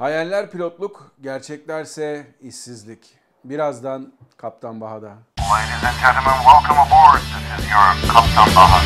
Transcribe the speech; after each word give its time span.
Hayaller 0.00 0.50
pilotluk, 0.50 1.12
gerçeklerse 1.22 2.26
işsizlik. 2.42 2.98
Birazdan 3.44 4.12
Kaptan 4.36 4.80
Baha'da. 4.80 5.06
Ladies 5.06 5.84
and 5.84 5.96
gentlemen, 6.02 6.38
welcome 6.44 6.80
aboard. 6.80 7.20
This 7.20 7.64
is 7.64 7.70
your 7.70 8.14
Kaptan 8.14 8.56
Baha. 8.56 8.80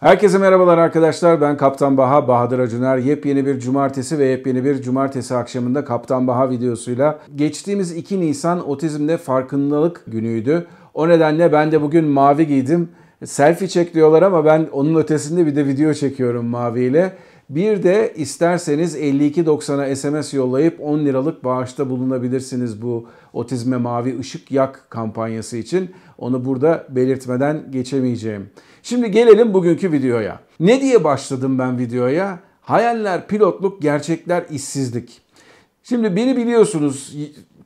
Herkese 0.00 0.38
merhabalar 0.38 0.78
arkadaşlar. 0.78 1.40
Ben 1.40 1.56
Kaptan 1.56 1.96
Baha, 1.96 2.28
Bahadır 2.28 2.58
Acuner. 2.58 2.96
Yepyeni 2.96 3.46
bir 3.46 3.60
cumartesi 3.60 4.18
ve 4.18 4.24
yepyeni 4.24 4.64
bir 4.64 4.82
cumartesi 4.82 5.36
akşamında 5.36 5.84
Kaptan 5.84 6.26
Baha 6.26 6.50
videosuyla. 6.50 7.18
Geçtiğimiz 7.34 7.96
2 7.96 8.20
Nisan 8.20 8.68
otizmde 8.68 9.16
farkındalık 9.16 10.02
günüydü. 10.06 10.66
O 10.94 11.08
nedenle 11.08 11.52
ben 11.52 11.72
de 11.72 11.82
bugün 11.82 12.04
mavi 12.04 12.46
giydim. 12.46 12.90
Selfie 13.24 13.68
çek 13.68 13.94
diyorlar 13.94 14.22
ama 14.22 14.44
ben 14.44 14.68
onun 14.72 14.94
ötesinde 14.94 15.46
bir 15.46 15.56
de 15.56 15.66
video 15.66 15.94
çekiyorum 15.94 16.46
maviyle. 16.46 17.12
Bir 17.50 17.82
de 17.82 18.12
isterseniz 18.16 18.96
52.90'a 18.96 19.96
SMS 19.96 20.34
yollayıp 20.34 20.80
10 20.80 20.98
liralık 20.98 21.44
bağışta 21.44 21.90
bulunabilirsiniz 21.90 22.82
bu 22.82 23.08
Otizme 23.32 23.76
Mavi 23.76 24.18
Işık 24.20 24.52
Yak 24.52 24.86
kampanyası 24.90 25.56
için. 25.56 25.90
Onu 26.18 26.44
burada 26.44 26.86
belirtmeden 26.88 27.70
geçemeyeceğim. 27.70 28.50
Şimdi 28.82 29.10
gelelim 29.10 29.54
bugünkü 29.54 29.92
videoya. 29.92 30.40
Ne 30.60 30.80
diye 30.80 31.04
başladım 31.04 31.58
ben 31.58 31.78
videoya? 31.78 32.38
Hayaller 32.60 33.26
pilotluk, 33.26 33.82
gerçekler 33.82 34.44
işsizlik. 34.50 35.20
Şimdi 35.82 36.16
beni 36.16 36.36
biliyorsunuz 36.36 37.16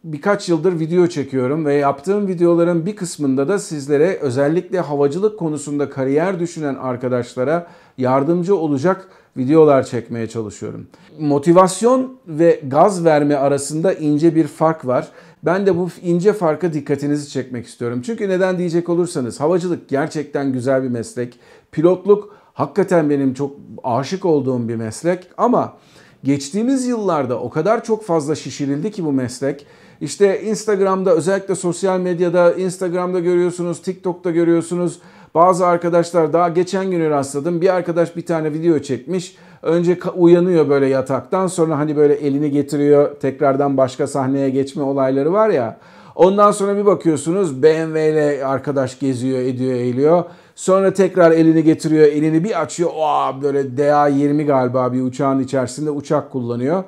birkaç 0.07 0.49
yıldır 0.49 0.81
video 0.81 1.07
çekiyorum 1.07 1.67
ve 1.67 1.75
yaptığım 1.75 2.29
videoların 2.29 2.87
bir 2.87 2.97
kısmında 2.97 3.49
da 3.49 3.59
sizlere 3.59 4.19
özellikle 4.21 4.81
havacılık 4.81 5.39
konusunda 5.39 5.91
kariyer 5.91 6.41
düşünen 6.41 6.75
arkadaşlara 6.75 7.67
yardımcı 7.99 8.57
olacak 8.57 9.09
videolar 9.37 9.83
çekmeye 9.83 10.27
çalışıyorum. 10.27 10.87
Motivasyon 11.21 12.17
ve 12.29 12.61
gaz 12.67 13.05
verme 13.05 13.37
arasında 13.37 13.93
ince 13.93 14.35
bir 14.35 14.47
fark 14.47 14.87
var. 14.87 15.09
Ben 15.43 15.67
de 15.67 15.77
bu 15.77 15.89
ince 16.03 16.33
farka 16.33 16.73
dikkatinizi 16.73 17.31
çekmek 17.31 17.67
istiyorum. 17.67 18.03
Çünkü 18.07 18.29
neden 18.29 18.59
diyecek 18.59 18.89
olursanız 18.89 19.41
havacılık 19.41 19.89
gerçekten 19.89 20.53
güzel 20.53 20.83
bir 20.83 20.89
meslek. 20.89 21.39
Pilotluk 21.73 22.37
hakikaten 22.53 23.11
benim 23.11 23.35
çok 23.35 23.57
aşık 23.85 24.25
olduğum 24.25 24.69
bir 24.69 24.77
meslek 24.77 25.29
ama 25.37 25.77
geçtiğimiz 26.25 26.87
yıllarda 26.87 27.41
o 27.41 27.51
kadar 27.51 27.85
çok 27.85 28.05
fazla 28.05 28.35
şişirildi 28.35 28.91
ki 28.91 29.05
bu 29.05 29.13
meslek. 29.13 29.67
İşte 30.01 30.43
Instagram'da 30.43 31.11
özellikle 31.11 31.55
sosyal 31.55 32.01
medyada 32.01 32.53
Instagram'da 32.53 33.21
görüyorsunuz, 33.21 33.83
TikTok'ta 33.83 34.31
görüyorsunuz. 34.31 34.99
Bazı 35.35 35.67
arkadaşlar 35.67 36.33
daha 36.33 36.49
geçen 36.49 36.91
günü 36.91 37.11
rastladım. 37.11 37.61
Bir 37.61 37.75
arkadaş 37.75 38.17
bir 38.17 38.27
tane 38.27 38.53
video 38.53 38.79
çekmiş. 38.79 39.37
Önce 39.63 39.99
uyanıyor 40.17 40.69
böyle 40.69 40.87
yataktan 40.87 41.47
sonra 41.47 41.79
hani 41.79 41.97
böyle 41.97 42.15
elini 42.15 42.51
getiriyor 42.51 43.15
tekrardan 43.21 43.77
başka 43.77 44.07
sahneye 44.07 44.51
geçme 44.51 44.83
olayları 44.83 45.33
var 45.33 45.49
ya. 45.49 45.79
Ondan 46.17 46.51
sonra 46.51 46.77
bir 46.77 46.87
bakıyorsunuz 46.87 47.63
BMW 47.63 48.13
ile 48.13 48.47
arkadaş 48.47 48.99
geziyor, 48.99 49.39
ediyor, 49.39 49.75
eğiliyor. 49.75 50.25
Sonra 50.55 50.93
tekrar 50.93 51.31
elini 51.31 51.65
getiriyor, 51.65 52.07
elini 52.07 52.45
bir 52.45 52.63
açıyor. 52.63 52.91
Oha 52.97 53.43
böyle 53.43 53.77
DA-20 53.77 54.45
galiba 54.45 54.93
bir 54.93 55.03
uçağın 55.03 55.41
içerisinde 55.41 55.91
uçak 55.91 56.33
kullanıyor. 56.33 56.85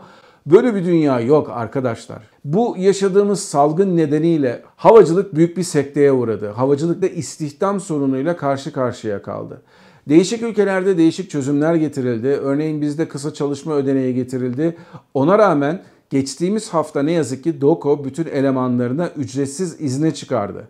Böyle 0.47 0.75
bir 0.75 0.85
dünya 0.85 1.21
yok 1.21 1.51
arkadaşlar. 1.51 2.19
Bu 2.45 2.75
yaşadığımız 2.79 3.41
salgın 3.41 3.97
nedeniyle 3.97 4.63
havacılık 4.77 5.35
büyük 5.35 5.57
bir 5.57 5.63
sekteye 5.63 6.13
uğradı. 6.13 6.49
Havacılıkta 6.49 7.07
istihdam 7.07 7.81
sorunuyla 7.81 8.37
karşı 8.37 8.73
karşıya 8.73 9.23
kaldı. 9.23 9.63
Değişik 10.09 10.43
ülkelerde 10.43 10.99
değişik 10.99 11.31
çözümler 11.31 11.75
getirildi. 11.75 12.29
Örneğin 12.29 12.81
bizde 12.81 13.09
kısa 13.09 13.35
çalışma 13.35 13.75
ödeneği 13.75 14.15
getirildi. 14.15 14.77
Ona 15.15 15.39
rağmen 15.39 15.83
geçtiğimiz 16.11 16.69
hafta 16.69 17.03
ne 17.03 17.13
yazık 17.13 17.45
ki 17.45 17.61
DOKO 17.61 18.05
bütün 18.05 18.27
elemanlarına 18.27 19.09
ücretsiz 19.17 19.81
izne 19.81 20.15
çıkardı. 20.15 20.69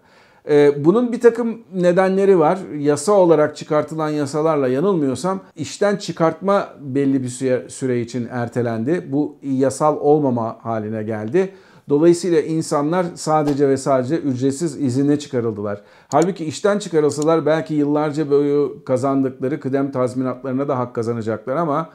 Ee, 0.48 0.84
bunun 0.84 1.12
bir 1.12 1.20
takım 1.20 1.58
nedenleri 1.74 2.38
var. 2.38 2.58
Yasa 2.78 3.12
olarak 3.12 3.56
çıkartılan 3.56 4.08
yasalarla 4.08 4.68
yanılmıyorsam 4.68 5.40
işten 5.56 5.96
çıkartma 5.96 6.68
belli 6.80 7.22
bir 7.22 7.28
süre, 7.68 8.00
için 8.00 8.28
ertelendi. 8.30 9.06
Bu 9.12 9.36
yasal 9.42 9.96
olmama 9.96 10.58
haline 10.62 11.02
geldi. 11.02 11.54
Dolayısıyla 11.88 12.40
insanlar 12.40 13.06
sadece 13.14 13.68
ve 13.68 13.76
sadece 13.76 14.18
ücretsiz 14.18 14.82
izine 14.82 15.18
çıkarıldılar. 15.18 15.82
Halbuki 16.08 16.44
işten 16.44 16.78
çıkarılsalar 16.78 17.46
belki 17.46 17.74
yıllarca 17.74 18.30
böyle 18.30 18.84
kazandıkları 18.84 19.60
kıdem 19.60 19.92
tazminatlarına 19.92 20.68
da 20.68 20.78
hak 20.78 20.94
kazanacaklar 20.94 21.56
ama 21.56 21.90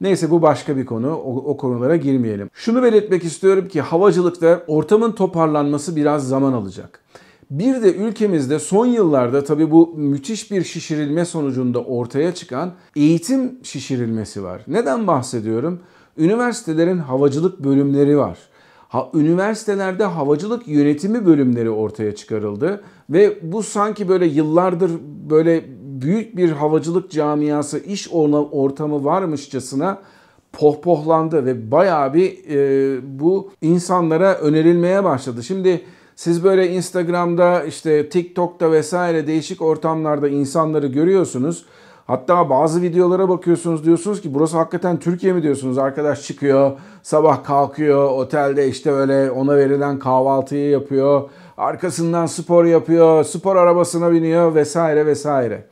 Neyse 0.00 0.30
bu 0.30 0.42
başka 0.42 0.76
bir 0.76 0.86
konu. 0.86 1.14
O, 1.14 1.36
o 1.36 1.56
konulara 1.56 1.96
girmeyelim. 1.96 2.50
Şunu 2.54 2.82
belirtmek 2.82 3.24
istiyorum 3.24 3.68
ki 3.68 3.80
havacılıkta 3.80 4.62
ortamın 4.66 5.12
toparlanması 5.12 5.96
biraz 5.96 6.28
zaman 6.28 6.52
alacak. 6.52 7.00
Bir 7.50 7.82
de 7.82 7.94
ülkemizde 7.94 8.58
son 8.58 8.86
yıllarda 8.86 9.44
tabii 9.44 9.70
bu 9.70 9.94
müthiş 9.96 10.50
bir 10.50 10.64
şişirilme 10.64 11.24
sonucunda 11.24 11.82
ortaya 11.82 12.34
çıkan 12.34 12.72
eğitim 12.96 13.58
şişirilmesi 13.62 14.42
var. 14.42 14.62
Neden 14.66 15.06
bahsediyorum? 15.06 15.80
Üniversitelerin 16.18 16.98
havacılık 16.98 17.64
bölümleri 17.64 18.18
var. 18.18 18.38
Ha, 18.88 19.10
üniversitelerde 19.14 20.04
havacılık 20.04 20.68
yönetimi 20.68 21.26
bölümleri 21.26 21.70
ortaya 21.70 22.14
çıkarıldı 22.14 22.82
ve 23.10 23.38
bu 23.42 23.62
sanki 23.62 24.08
böyle 24.08 24.26
yıllardır 24.26 24.90
böyle 25.30 25.64
büyük 26.02 26.36
bir 26.36 26.50
havacılık 26.50 27.10
camiası, 27.10 27.78
iş 27.78 28.08
ortamı 28.52 29.04
varmışçasına 29.04 29.98
pohpohlandı 30.52 31.46
ve 31.46 31.70
bayağı 31.70 32.14
bir 32.14 32.38
e, 32.50 33.00
bu 33.20 33.50
insanlara 33.62 34.34
önerilmeye 34.34 35.04
başladı. 35.04 35.42
Şimdi 35.42 35.84
siz 36.16 36.44
böyle 36.44 36.70
Instagram'da 36.70 37.64
işte 37.64 38.08
TikTok'ta 38.08 38.72
vesaire 38.72 39.26
değişik 39.26 39.62
ortamlarda 39.62 40.28
insanları 40.28 40.86
görüyorsunuz. 40.86 41.64
Hatta 42.06 42.50
bazı 42.50 42.82
videolara 42.82 43.28
bakıyorsunuz 43.28 43.84
diyorsunuz 43.84 44.20
ki 44.20 44.34
burası 44.34 44.56
hakikaten 44.56 44.98
Türkiye 44.98 45.32
mi 45.32 45.42
diyorsunuz. 45.42 45.78
Arkadaş 45.78 46.26
çıkıyor 46.26 46.72
sabah 47.02 47.44
kalkıyor 47.44 48.10
otelde 48.10 48.68
işte 48.68 48.92
öyle 48.92 49.30
ona 49.30 49.56
verilen 49.56 49.98
kahvaltıyı 49.98 50.70
yapıyor. 50.70 51.30
Arkasından 51.56 52.26
spor 52.26 52.64
yapıyor 52.64 53.24
spor 53.24 53.56
arabasına 53.56 54.12
biniyor 54.12 54.54
vesaire 54.54 55.06
vesaire. 55.06 55.66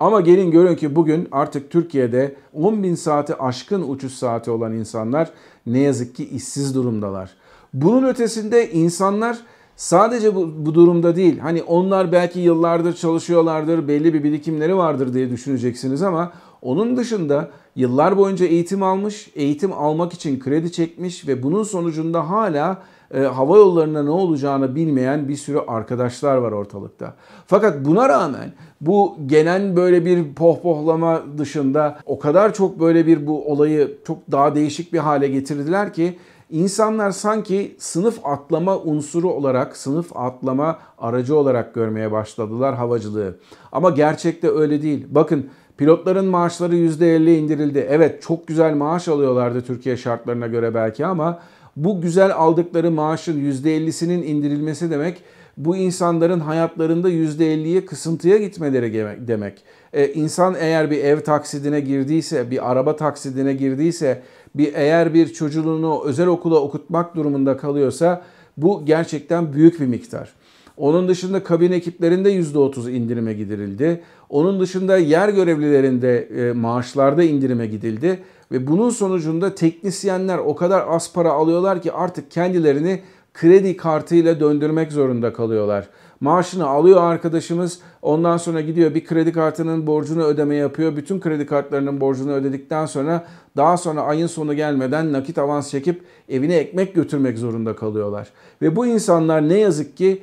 Ama 0.00 0.20
gelin 0.20 0.50
görün 0.50 0.76
ki 0.76 0.96
bugün 0.96 1.28
artık 1.32 1.70
Türkiye'de 1.70 2.34
10 2.54 2.82
bin 2.82 2.94
saati 2.94 3.34
aşkın 3.34 3.88
uçuş 3.88 4.12
saati 4.12 4.50
olan 4.50 4.72
insanlar 4.72 5.30
ne 5.66 5.78
yazık 5.78 6.14
ki 6.14 6.28
işsiz 6.28 6.74
durumdalar. 6.74 7.30
Bunun 7.74 8.08
ötesinde 8.08 8.70
insanlar 8.70 9.38
Sadece 9.78 10.34
bu, 10.34 10.66
bu 10.66 10.74
durumda 10.74 11.16
değil. 11.16 11.38
Hani 11.38 11.62
onlar 11.62 12.12
belki 12.12 12.40
yıllardır 12.40 12.92
çalışıyorlardır, 12.92 13.88
belli 13.88 14.14
bir 14.14 14.24
birikimleri 14.24 14.76
vardır 14.76 15.14
diye 15.14 15.30
düşüneceksiniz 15.30 16.02
ama 16.02 16.32
onun 16.62 16.96
dışında 16.96 17.50
yıllar 17.76 18.16
boyunca 18.16 18.46
eğitim 18.46 18.82
almış, 18.82 19.30
eğitim 19.34 19.72
almak 19.72 20.12
için 20.12 20.40
kredi 20.40 20.72
çekmiş 20.72 21.28
ve 21.28 21.42
bunun 21.42 21.62
sonucunda 21.62 22.30
hala 22.30 22.82
e, 23.14 23.20
hava 23.20 23.56
yollarına 23.56 24.02
ne 24.02 24.10
olacağını 24.10 24.74
bilmeyen 24.74 25.28
bir 25.28 25.36
sürü 25.36 25.58
arkadaşlar 25.58 26.36
var 26.36 26.52
ortalıkta. 26.52 27.14
Fakat 27.46 27.84
buna 27.84 28.08
rağmen 28.08 28.52
bu 28.80 29.16
gelen 29.26 29.76
böyle 29.76 30.04
bir 30.04 30.34
pohpohlama 30.34 31.22
dışında 31.38 31.98
o 32.06 32.18
kadar 32.18 32.54
çok 32.54 32.80
böyle 32.80 33.06
bir 33.06 33.26
bu 33.26 33.52
olayı 33.52 33.98
çok 34.06 34.18
daha 34.32 34.54
değişik 34.54 34.92
bir 34.92 34.98
hale 34.98 35.28
getirdiler 35.28 35.92
ki 35.92 36.18
İnsanlar 36.50 37.10
sanki 37.10 37.76
sınıf 37.78 38.26
atlama 38.26 38.78
unsuru 38.78 39.32
olarak, 39.32 39.76
sınıf 39.76 40.16
atlama 40.16 40.78
aracı 40.98 41.36
olarak 41.36 41.74
görmeye 41.74 42.12
başladılar 42.12 42.74
havacılığı. 42.74 43.36
Ama 43.72 43.90
gerçekte 43.90 44.50
öyle 44.50 44.82
değil. 44.82 45.06
Bakın 45.10 45.50
pilotların 45.76 46.26
maaşları 46.26 46.76
%50 46.76 47.36
indirildi. 47.36 47.86
Evet 47.90 48.22
çok 48.22 48.46
güzel 48.46 48.74
maaş 48.74 49.08
alıyorlardı 49.08 49.60
Türkiye 49.60 49.96
şartlarına 49.96 50.46
göre 50.46 50.74
belki 50.74 51.06
ama 51.06 51.38
bu 51.84 52.00
güzel 52.00 52.34
aldıkları 52.34 52.90
maaşın 52.90 53.52
%50'sinin 53.52 54.22
indirilmesi 54.22 54.90
demek 54.90 55.22
bu 55.56 55.76
insanların 55.76 56.40
hayatlarında 56.40 57.10
%50'ye 57.10 57.86
kısıntıya 57.86 58.36
gitmeleri 58.36 59.28
demek. 59.28 59.62
Ee, 59.92 60.12
insan 60.12 60.56
eğer 60.60 60.90
bir 60.90 61.04
ev 61.04 61.20
taksidine 61.20 61.80
girdiyse, 61.80 62.50
bir 62.50 62.70
araba 62.70 62.96
taksidine 62.96 63.54
girdiyse 63.54 64.22
bir 64.54 64.74
eğer 64.74 65.14
bir 65.14 65.32
çocuğunu 65.32 66.02
özel 66.04 66.26
okula 66.26 66.60
okutmak 66.60 67.16
durumunda 67.16 67.56
kalıyorsa 67.56 68.22
bu 68.56 68.82
gerçekten 68.84 69.52
büyük 69.52 69.80
bir 69.80 69.86
miktar. 69.86 70.34
Onun 70.76 71.08
dışında 71.08 71.42
kabin 71.42 71.72
ekiplerinde 71.72 72.32
%30 72.32 72.90
indirime 72.90 73.32
gidirildi. 73.32 74.00
Onun 74.28 74.60
dışında 74.60 74.98
yer 74.98 75.28
görevlilerinde 75.28 76.18
e, 76.18 76.52
maaşlarda 76.52 77.22
indirime 77.22 77.66
gidildi. 77.66 78.18
Ve 78.52 78.66
bunun 78.66 78.90
sonucunda 78.90 79.54
teknisyenler 79.54 80.38
o 80.38 80.56
kadar 80.56 80.84
az 80.88 81.12
para 81.12 81.32
alıyorlar 81.32 81.82
ki 81.82 81.92
artık 81.92 82.30
kendilerini 82.30 83.02
kredi 83.34 83.76
kartıyla 83.76 84.40
döndürmek 84.40 84.92
zorunda 84.92 85.32
kalıyorlar. 85.32 85.88
Maaşını 86.20 86.66
alıyor 86.66 87.02
arkadaşımız. 87.02 87.80
Ondan 88.02 88.36
sonra 88.36 88.60
gidiyor 88.60 88.94
bir 88.94 89.04
kredi 89.04 89.32
kartının 89.32 89.86
borcunu 89.86 90.24
ödeme 90.24 90.54
yapıyor. 90.54 90.96
Bütün 90.96 91.20
kredi 91.20 91.46
kartlarının 91.46 92.00
borcunu 92.00 92.32
ödedikten 92.32 92.86
sonra 92.86 93.26
daha 93.56 93.76
sonra 93.76 94.02
ayın 94.02 94.26
sonu 94.26 94.54
gelmeden 94.54 95.12
nakit 95.12 95.38
avans 95.38 95.70
çekip 95.70 96.02
evine 96.28 96.56
ekmek 96.56 96.94
götürmek 96.94 97.38
zorunda 97.38 97.76
kalıyorlar. 97.76 98.28
Ve 98.62 98.76
bu 98.76 98.86
insanlar 98.86 99.48
ne 99.48 99.58
yazık 99.58 99.96
ki 99.96 100.22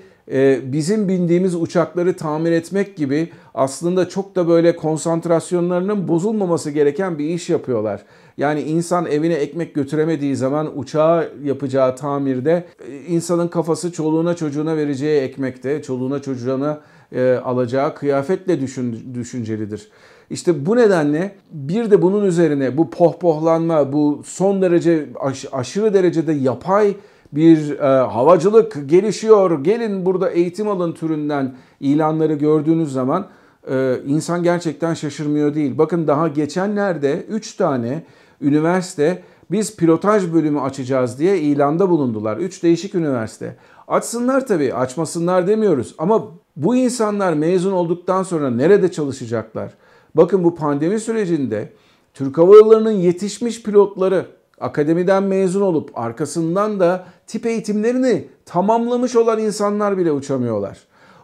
bizim 0.63 1.07
bindiğimiz 1.07 1.56
uçakları 1.56 2.18
tamir 2.18 2.51
etmek 2.51 2.95
gibi 2.95 3.30
aslında 3.54 4.10
çok 4.10 4.36
da 4.36 4.48
böyle 4.48 4.75
konsantrasyonlarının 4.75 6.07
bozulmaması 6.07 6.72
gereken 6.72 7.19
bir 7.19 7.25
iş 7.25 7.50
yapıyorlar. 7.50 8.06
Yani 8.38 8.62
insan 8.62 9.06
evine 9.06 9.33
ekmek 9.33 9.75
götüremediği 9.75 10.36
zaman 10.36 10.80
uçağa 10.80 11.27
yapacağı 11.44 11.95
tamirde 11.95 12.66
e, 12.89 12.98
insanın 12.98 13.48
kafası 13.48 13.92
çoluğuna 13.92 14.36
çocuğuna 14.36 14.77
vereceği 14.77 15.22
ekmekte, 15.22 15.81
çoluğuna 15.81 16.22
çocuğuna 16.22 16.81
e, 17.12 17.33
alacağı 17.33 17.95
kıyafetle 17.95 18.62
düşün, 18.62 19.13
düşüncelidir. 19.13 19.89
İşte 20.30 20.66
bu 20.66 20.75
nedenle 20.75 21.36
bir 21.51 21.92
de 21.92 22.01
bunun 22.01 22.25
üzerine 22.25 22.77
bu 22.77 22.89
pohpohlanma, 22.89 23.94
bu 23.94 24.22
son 24.25 24.62
derece 24.62 25.06
aş, 25.19 25.45
aşırı 25.51 25.94
derecede 25.94 26.33
yapay 26.33 26.95
bir 27.31 27.80
e, 27.80 27.86
havacılık 28.07 28.89
gelişiyor, 28.89 29.63
gelin 29.63 30.06
burada 30.06 30.30
eğitim 30.30 30.68
alın 30.68 30.92
türünden 30.92 31.56
ilanları 31.80 32.33
gördüğünüz 32.33 32.92
zaman 32.92 33.27
e, 33.69 33.95
insan 34.06 34.44
gerçekten 34.44 34.94
şaşırmıyor 34.94 35.54
değil. 35.56 35.77
Bakın 35.77 36.07
daha 36.07 36.27
geçenlerde 36.27 37.25
3 37.30 37.56
tane 37.56 38.04
üniversite 38.42 39.24
biz 39.51 39.75
pilotaj 39.75 40.33
bölümü 40.33 40.60
açacağız 40.60 41.19
diye 41.19 41.39
ilanda 41.39 41.89
bulundular. 41.89 42.38
3 42.38 42.63
değişik 42.63 42.95
üniversite. 42.95 43.56
Açsınlar 43.88 44.48
tabii, 44.48 44.74
açmasınlar 44.74 45.48
demiyoruz. 45.48 45.95
Ama 45.98 46.24
bu 46.56 46.75
insanlar 46.75 47.33
mezun 47.33 47.72
olduktan 47.72 48.24
sonra 48.24 48.50
nerede 48.50 48.92
çalışacaklar? 48.92 49.74
Bakın 50.16 50.44
bu 50.44 50.56
pandemi 50.56 51.00
sürecinde 51.00 51.69
Türk 52.13 52.38
Hava 52.38 52.56
Yolları'nın 52.56 52.92
yetişmiş 52.92 53.63
pilotları 53.63 54.25
akademiden 54.59 55.23
mezun 55.23 55.61
olup 55.61 55.97
arkasından 55.97 56.79
da 56.79 57.05
tip 57.27 57.45
eğitimlerini 57.45 58.27
tamamlamış 58.45 59.15
olan 59.15 59.39
insanlar 59.39 59.97
bile 59.97 60.11
uçamıyorlar. 60.11 60.79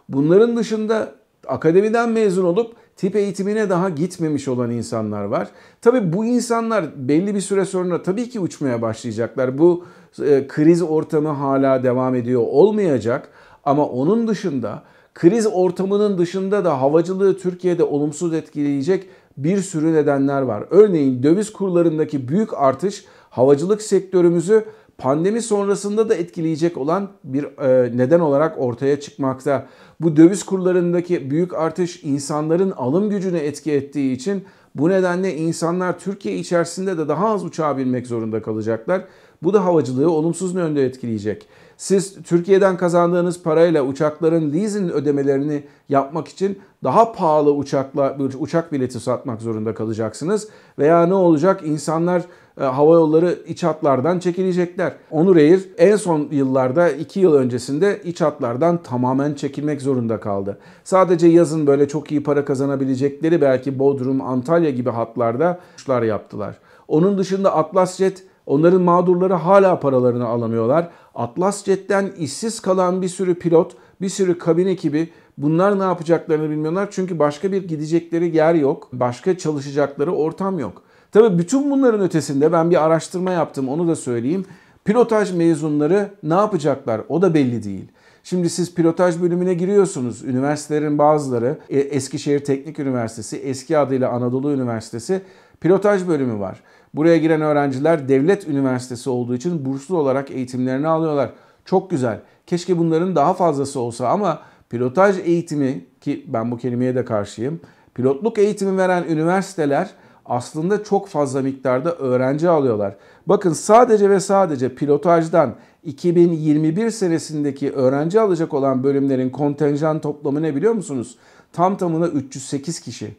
Bunların 0.08 0.56
dışında 0.56 1.14
akademiden 1.46 2.10
mezun 2.10 2.44
olup 2.44 2.74
tip 2.96 3.16
eğitimine 3.16 3.70
daha 3.70 3.88
gitmemiş 3.88 4.48
olan 4.48 4.70
insanlar 4.70 5.24
var. 5.24 5.48
Tabii 5.80 6.12
bu 6.12 6.24
insanlar 6.24 6.84
belli 6.96 7.34
bir 7.34 7.40
süre 7.40 7.64
sonra 7.64 8.02
tabii 8.02 8.28
ki 8.28 8.40
uçmaya 8.40 8.82
başlayacaklar. 8.82 9.58
Bu 9.58 9.84
e, 10.22 10.46
kriz 10.48 10.82
ortamı 10.82 11.28
hala 11.28 11.82
devam 11.82 12.14
ediyor 12.14 12.42
olmayacak 12.46 13.28
ama 13.64 13.86
onun 13.86 14.28
dışında 14.28 14.82
kriz 15.14 15.46
ortamının 15.46 16.18
dışında 16.18 16.64
da 16.64 16.80
havacılığı 16.80 17.38
Türkiye'de 17.38 17.84
olumsuz 17.84 18.34
etkileyecek 18.34 19.08
bir 19.36 19.58
sürü 19.58 19.92
nedenler 19.92 20.42
var. 20.42 20.64
Örneğin 20.70 21.22
döviz 21.22 21.52
kurlarındaki 21.52 22.28
büyük 22.28 22.54
artış 22.54 23.04
havacılık 23.32 23.82
sektörümüzü 23.82 24.64
pandemi 24.98 25.42
sonrasında 25.42 26.08
da 26.08 26.14
etkileyecek 26.14 26.76
olan 26.76 27.08
bir 27.24 27.44
e, 27.44 27.96
neden 27.96 28.20
olarak 28.20 28.58
ortaya 28.58 29.00
çıkmakta. 29.00 29.66
Bu 30.00 30.16
döviz 30.16 30.42
kurlarındaki 30.42 31.30
büyük 31.30 31.54
artış 31.54 32.04
insanların 32.04 32.70
alım 32.70 33.10
gücüne 33.10 33.38
etki 33.38 33.72
ettiği 33.72 34.12
için 34.12 34.44
bu 34.74 34.88
nedenle 34.88 35.36
insanlar 35.36 35.98
Türkiye 35.98 36.36
içerisinde 36.36 36.98
de 36.98 37.08
daha 37.08 37.28
az 37.28 37.44
uçağa 37.44 37.78
binmek 37.78 38.06
zorunda 38.06 38.42
kalacaklar. 38.42 39.04
Bu 39.42 39.52
da 39.52 39.64
havacılığı 39.64 40.10
olumsuz 40.10 40.54
yönde 40.54 40.84
etkileyecek. 40.84 41.46
Siz 41.76 42.22
Türkiye'den 42.22 42.76
kazandığınız 42.76 43.42
parayla 43.42 43.82
uçakların 43.82 44.52
leasing 44.52 44.92
ödemelerini 44.92 45.64
yapmak 45.88 46.28
için 46.28 46.58
daha 46.84 47.12
pahalı 47.12 47.52
uçakla 47.52 48.16
uçak 48.38 48.72
bileti 48.72 49.00
satmak 49.00 49.42
zorunda 49.42 49.74
kalacaksınız. 49.74 50.48
Veya 50.78 51.06
ne 51.06 51.14
olacak? 51.14 51.60
İnsanlar 51.64 52.22
e, 52.60 52.64
hava 52.64 52.94
yolları 52.94 53.38
iç 53.46 53.62
hatlardan 53.62 54.18
çekilecekler. 54.18 54.92
Onur 55.10 55.36
Air 55.36 55.68
en 55.78 55.96
son 55.96 56.28
yıllarda 56.30 56.90
2 56.90 57.20
yıl 57.20 57.34
öncesinde 57.34 58.00
iç 58.04 58.20
hatlardan 58.20 58.82
tamamen 58.82 59.34
çekilmek 59.34 59.82
zorunda 59.82 60.20
kaldı. 60.20 60.58
Sadece 60.84 61.26
yazın 61.26 61.66
böyle 61.66 61.88
çok 61.88 62.12
iyi 62.12 62.22
para 62.22 62.44
kazanabilecekleri 62.44 63.40
belki 63.40 63.78
Bodrum, 63.78 64.20
Antalya 64.20 64.70
gibi 64.70 64.90
hatlarda 64.90 65.60
uçuşlar 65.74 66.02
yaptılar. 66.02 66.58
Onun 66.88 67.18
dışında 67.18 67.56
Atlas 67.56 67.96
Jet 67.96 68.24
onların 68.46 68.82
mağdurları 68.82 69.34
hala 69.34 69.80
paralarını 69.80 70.26
alamıyorlar. 70.26 70.88
Atlas 71.14 71.64
Jet'ten 71.64 72.10
işsiz 72.18 72.60
kalan 72.60 73.02
bir 73.02 73.08
sürü 73.08 73.34
pilot, 73.34 73.76
bir 74.00 74.08
sürü 74.08 74.38
kabin 74.38 74.66
ekibi 74.66 75.08
bunlar 75.38 75.78
ne 75.78 75.82
yapacaklarını 75.82 76.50
bilmiyorlar. 76.50 76.88
Çünkü 76.90 77.18
başka 77.18 77.52
bir 77.52 77.68
gidecekleri 77.68 78.36
yer 78.36 78.54
yok. 78.54 78.88
Başka 78.92 79.38
çalışacakları 79.38 80.12
ortam 80.12 80.58
yok. 80.58 80.82
Tabii 81.12 81.38
bütün 81.38 81.70
bunların 81.70 82.00
ötesinde 82.00 82.52
ben 82.52 82.70
bir 82.70 82.84
araştırma 82.84 83.30
yaptım 83.30 83.68
onu 83.68 83.88
da 83.88 83.96
söyleyeyim. 83.96 84.44
Pilotaj 84.84 85.34
mezunları 85.34 86.10
ne 86.22 86.34
yapacaklar 86.34 87.00
o 87.08 87.22
da 87.22 87.34
belli 87.34 87.64
değil. 87.64 87.88
Şimdi 88.24 88.50
siz 88.50 88.74
pilotaj 88.74 89.22
bölümüne 89.22 89.54
giriyorsunuz. 89.54 90.24
Üniversitelerin 90.24 90.98
bazıları 90.98 91.58
e, 91.70 91.78
Eskişehir 91.78 92.44
Teknik 92.44 92.78
Üniversitesi, 92.78 93.36
eski 93.36 93.78
adıyla 93.78 94.10
Anadolu 94.10 94.52
Üniversitesi 94.52 95.22
pilotaj 95.60 96.08
bölümü 96.08 96.40
var. 96.40 96.60
Buraya 96.94 97.16
giren 97.16 97.40
öğrenciler 97.40 98.08
devlet 98.08 98.48
üniversitesi 98.48 99.10
olduğu 99.10 99.34
için 99.34 99.64
burslu 99.64 99.98
olarak 99.98 100.30
eğitimlerini 100.30 100.88
alıyorlar. 100.88 101.30
Çok 101.64 101.90
güzel. 101.90 102.20
Keşke 102.46 102.78
bunların 102.78 103.16
daha 103.16 103.34
fazlası 103.34 103.80
olsa 103.80 104.08
ama 104.08 104.42
pilotaj 104.70 105.18
eğitimi 105.18 105.84
ki 106.00 106.24
ben 106.28 106.50
bu 106.50 106.58
kelimeye 106.58 106.94
de 106.94 107.04
karşıyım. 107.04 107.60
Pilotluk 107.94 108.38
eğitimi 108.38 108.78
veren 108.78 109.04
üniversiteler 109.08 109.90
aslında 110.26 110.84
çok 110.84 111.08
fazla 111.08 111.42
miktarda 111.42 111.94
öğrenci 111.94 112.48
alıyorlar. 112.48 112.96
Bakın 113.26 113.52
sadece 113.52 114.10
ve 114.10 114.20
sadece 114.20 114.74
pilotajdan 114.74 115.54
2021 115.84 116.90
senesindeki 116.90 117.72
öğrenci 117.72 118.20
alacak 118.20 118.54
olan 118.54 118.84
bölümlerin 118.84 119.30
kontenjan 119.30 120.00
toplamı 120.00 120.42
ne 120.42 120.56
biliyor 120.56 120.72
musunuz? 120.72 121.16
Tam 121.52 121.76
tamına 121.76 122.06
308 122.06 122.80
kişi. 122.80 123.16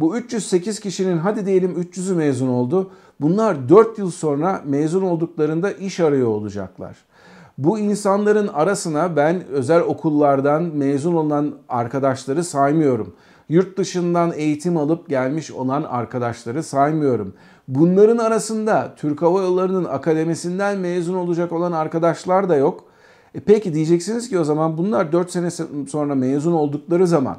Bu 0.00 0.16
308 0.16 0.80
kişinin 0.80 1.18
hadi 1.18 1.46
diyelim 1.46 1.82
300'ü 1.82 2.14
mezun 2.14 2.48
oldu. 2.48 2.90
Bunlar 3.20 3.68
4 3.68 3.98
yıl 3.98 4.10
sonra 4.10 4.62
mezun 4.64 5.02
olduklarında 5.02 5.72
iş 5.72 6.00
arıyor 6.00 6.28
olacaklar. 6.28 6.96
Bu 7.58 7.78
insanların 7.78 8.48
arasına 8.48 9.16
ben 9.16 9.46
özel 9.46 9.80
okullardan 9.80 10.62
mezun 10.62 11.14
olan 11.14 11.54
arkadaşları 11.68 12.44
saymıyorum 12.44 13.14
yurt 13.48 13.78
dışından 13.78 14.32
eğitim 14.36 14.76
alıp 14.76 15.08
gelmiş 15.08 15.50
olan 15.50 15.82
arkadaşları 15.82 16.62
saymıyorum. 16.62 17.34
Bunların 17.68 18.18
arasında 18.18 18.94
Türk 18.96 19.22
Hava 19.22 19.42
Yolları'nın 19.42 19.84
akademisinden 19.84 20.78
mezun 20.78 21.14
olacak 21.14 21.52
olan 21.52 21.72
arkadaşlar 21.72 22.48
da 22.48 22.56
yok. 22.56 22.84
E 23.34 23.40
peki 23.40 23.74
diyeceksiniz 23.74 24.28
ki 24.28 24.38
o 24.38 24.44
zaman 24.44 24.78
bunlar 24.78 25.12
4 25.12 25.30
sene 25.30 25.50
sonra 25.88 26.14
mezun 26.14 26.52
oldukları 26.52 27.06
zaman 27.06 27.36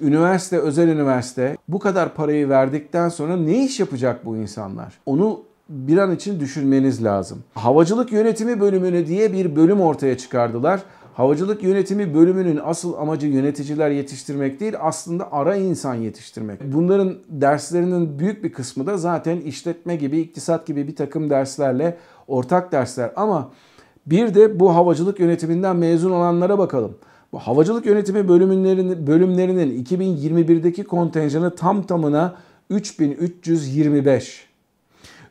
üniversite, 0.00 0.58
özel 0.58 0.88
üniversite 0.88 1.56
bu 1.68 1.78
kadar 1.78 2.14
parayı 2.14 2.48
verdikten 2.48 3.08
sonra 3.08 3.36
ne 3.36 3.64
iş 3.64 3.80
yapacak 3.80 4.26
bu 4.26 4.36
insanlar? 4.36 4.98
Onu 5.06 5.40
bir 5.68 5.98
an 5.98 6.14
için 6.14 6.40
düşünmeniz 6.40 7.04
lazım. 7.04 7.38
Havacılık 7.54 8.12
yönetimi 8.12 8.60
bölümünü 8.60 9.06
diye 9.06 9.32
bir 9.32 9.56
bölüm 9.56 9.80
ortaya 9.80 10.18
çıkardılar. 10.18 10.80
Havacılık 11.14 11.62
yönetimi 11.62 12.14
bölümünün 12.14 12.60
asıl 12.64 12.94
amacı 12.94 13.26
yöneticiler 13.26 13.90
yetiştirmek 13.90 14.60
değil 14.60 14.74
aslında 14.80 15.32
ara 15.32 15.56
insan 15.56 15.94
yetiştirmek. 15.94 16.60
Bunların 16.72 17.14
derslerinin 17.28 18.18
büyük 18.18 18.44
bir 18.44 18.52
kısmı 18.52 18.86
da 18.86 18.96
zaten 18.96 19.40
işletme 19.40 19.96
gibi, 19.96 20.18
iktisat 20.18 20.66
gibi 20.66 20.88
bir 20.88 20.96
takım 20.96 21.30
derslerle 21.30 21.96
ortak 22.28 22.72
dersler. 22.72 23.12
Ama 23.16 23.50
bir 24.06 24.34
de 24.34 24.60
bu 24.60 24.74
havacılık 24.74 25.20
yönetiminden 25.20 25.76
mezun 25.76 26.10
olanlara 26.10 26.58
bakalım. 26.58 26.96
Bu 27.34 27.38
havacılık 27.38 27.86
yönetimi 27.86 28.28
bölümlerinin, 28.28 29.06
bölümlerinin 29.06 29.84
2021'deki 29.84 30.84
kontenjanı 30.84 31.54
tam 31.54 31.82
tamına 31.82 32.34
3325. 32.70 34.46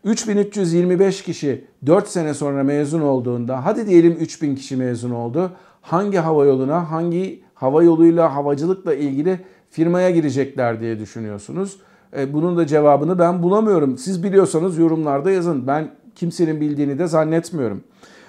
3325 0.04 1.24
kişi 1.24 1.66
4 1.86 2.08
sene 2.08 2.34
sonra 2.34 2.64
mezun 2.64 3.02
olduğunda 3.02 3.66
hadi 3.66 3.88
diyelim 3.88 4.12
3000 4.20 4.56
kişi 4.56 4.76
mezun 4.76 5.12
oldu 5.12 5.52
hangi 5.82 6.18
hava 6.18 6.46
yoluna, 6.46 6.92
hangi 6.92 7.42
hava 7.54 7.84
yoluyla, 7.84 8.36
havacılıkla 8.36 8.96
ilgili 8.96 9.40
firmaya 9.70 10.10
girecekler 10.10 10.82
diye 10.82 11.00
düşünüyorsunuz. 11.00 11.78
E, 12.18 12.34
bunun 12.34 12.58
da 12.58 12.68
cevabını 12.68 13.20
ben 13.20 13.44
bulamıyorum. 13.44 13.98
Siz 13.98 14.24
biliyorsanız 14.24 14.78
yorumlarda 14.78 15.32
yazın. 15.32 15.68
Ben 15.68 15.92
kimsenin 16.16 16.62
bildiğini 16.62 17.00
de 17.00 17.08
zannetmiyorum. 17.08 17.84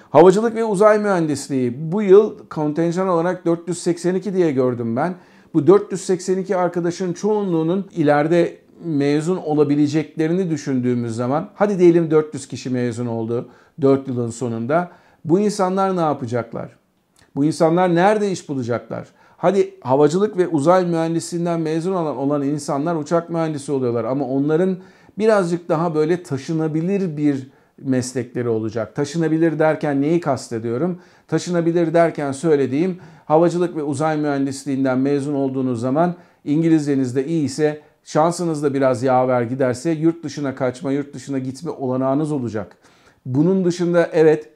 Havacılık 0.09 0.55
ve 0.55 0.63
uzay 0.63 0.99
mühendisliği 0.99 1.91
bu 1.91 2.01
yıl 2.01 2.47
kontenjan 2.49 3.07
olarak 3.07 3.45
482 3.45 4.33
diye 4.33 4.51
gördüm 4.51 4.95
ben. 4.95 5.15
Bu 5.53 5.67
482 5.67 6.57
arkadaşın 6.57 7.13
çoğunluğunun 7.13 7.87
ileride 7.95 8.57
mezun 8.83 9.37
olabileceklerini 9.37 10.49
düşündüğümüz 10.49 11.15
zaman 11.15 11.49
hadi 11.55 11.79
diyelim 11.79 12.11
400 12.11 12.47
kişi 12.47 12.69
mezun 12.69 13.05
oldu 13.05 13.49
4 13.81 14.07
yılın 14.07 14.29
sonunda. 14.29 14.91
Bu 15.25 15.39
insanlar 15.39 15.95
ne 15.95 16.01
yapacaklar? 16.01 16.75
Bu 17.35 17.45
insanlar 17.45 17.95
nerede 17.95 18.31
iş 18.31 18.49
bulacaklar? 18.49 19.07
Hadi 19.37 19.75
havacılık 19.81 20.37
ve 20.37 20.47
uzay 20.47 20.85
mühendisliğinden 20.85 21.61
mezun 21.61 21.93
olan 21.93 22.17
olan 22.17 22.41
insanlar 22.41 22.95
uçak 22.95 23.29
mühendisi 23.29 23.71
oluyorlar 23.71 24.03
ama 24.03 24.25
onların 24.25 24.77
birazcık 25.17 25.69
daha 25.69 25.95
böyle 25.95 26.23
taşınabilir 26.23 27.17
bir 27.17 27.47
meslekleri 27.81 28.49
olacak. 28.49 28.95
Taşınabilir 28.95 29.59
derken 29.59 30.01
neyi 30.01 30.19
kastediyorum? 30.19 30.99
Taşınabilir 31.27 31.93
derken 31.93 32.31
söylediğim 32.31 32.97
havacılık 33.25 33.75
ve 33.75 33.83
uzay 33.83 34.17
mühendisliğinden 34.17 34.99
mezun 34.99 35.33
olduğunuz 35.33 35.81
zaman 35.81 36.15
İngilizceniz 36.43 37.15
de 37.15 37.25
iyi 37.25 37.43
ise 37.43 37.81
şansınız 38.03 38.63
da 38.63 38.73
biraz 38.73 39.03
yaver 39.03 39.41
giderse 39.41 39.91
yurt 39.91 40.23
dışına 40.23 40.55
kaçma, 40.55 40.91
yurt 40.91 41.13
dışına 41.13 41.39
gitme 41.39 41.71
olanağınız 41.71 42.31
olacak. 42.31 42.77
Bunun 43.25 43.65
dışında 43.65 44.09
evet 44.13 44.49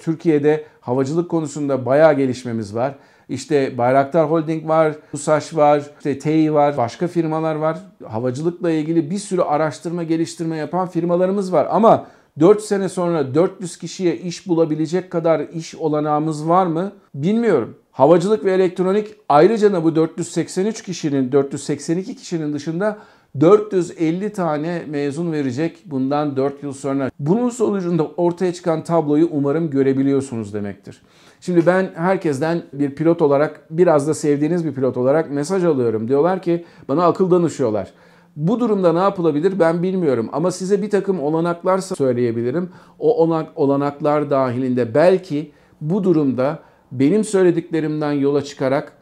Türkiye'de 0.00 0.64
havacılık 0.80 1.30
konusunda 1.30 1.86
bayağı 1.86 2.14
gelişmemiz 2.14 2.74
var. 2.74 2.94
İşte 3.28 3.78
Bayraktar 3.78 4.30
Holding 4.30 4.68
var, 4.68 4.94
TUSAŞ 5.10 5.56
var, 5.56 5.82
işte 5.96 6.18
TEİ 6.18 6.54
var, 6.54 6.76
başka 6.76 7.06
firmalar 7.06 7.54
var. 7.54 7.78
Havacılıkla 8.08 8.70
ilgili 8.70 9.10
bir 9.10 9.18
sürü 9.18 9.42
araştırma, 9.42 10.02
geliştirme 10.02 10.56
yapan 10.56 10.88
firmalarımız 10.88 11.52
var. 11.52 11.68
Ama 11.70 12.06
4 12.40 12.60
sene 12.60 12.88
sonra 12.88 13.34
400 13.34 13.76
kişiye 13.76 14.16
iş 14.16 14.48
bulabilecek 14.48 15.10
kadar 15.10 15.40
iş 15.40 15.74
olanağımız 15.74 16.48
var 16.48 16.66
mı? 16.66 16.92
Bilmiyorum. 17.14 17.76
Havacılık 17.92 18.44
ve 18.44 18.52
elektronik 18.52 19.14
ayrıca 19.28 19.72
da 19.72 19.84
bu 19.84 19.96
483 19.96 20.82
kişinin, 20.82 21.32
482 21.32 22.16
kişinin 22.16 22.52
dışında 22.52 22.98
450 23.40 24.32
tane 24.32 24.82
mezun 24.88 25.32
verecek 25.32 25.82
bundan 25.86 26.36
4 26.36 26.62
yıl 26.62 26.72
sonra. 26.72 27.10
Bunun 27.18 27.50
sonucunda 27.50 28.06
ortaya 28.16 28.52
çıkan 28.52 28.84
tabloyu 28.84 29.28
umarım 29.32 29.70
görebiliyorsunuz 29.70 30.54
demektir. 30.54 31.02
Şimdi 31.40 31.66
ben 31.66 31.90
herkesten 31.94 32.62
bir 32.72 32.94
pilot 32.94 33.22
olarak, 33.22 33.66
biraz 33.70 34.08
da 34.08 34.14
sevdiğiniz 34.14 34.64
bir 34.64 34.74
pilot 34.74 34.96
olarak 34.96 35.30
mesaj 35.30 35.64
alıyorum. 35.64 36.08
Diyorlar 36.08 36.42
ki 36.42 36.64
bana 36.88 37.06
akıl 37.06 37.30
danışıyorlar. 37.30 37.92
Bu 38.36 38.60
durumda 38.60 38.92
ne 38.92 38.98
yapılabilir 38.98 39.58
ben 39.58 39.82
bilmiyorum 39.82 40.28
ama 40.32 40.50
size 40.50 40.82
bir 40.82 40.90
takım 40.90 41.20
olanaklar 41.20 41.78
söyleyebilirim. 41.78 42.70
O 42.98 43.26
olanaklar 43.56 44.30
dahilinde 44.30 44.94
belki 44.94 45.50
bu 45.80 46.04
durumda 46.04 46.58
benim 46.92 47.24
söylediklerimden 47.24 48.12
yola 48.12 48.44
çıkarak 48.44 48.92